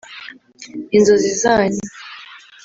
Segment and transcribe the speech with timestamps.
[0.95, 1.83] inzozi zanyu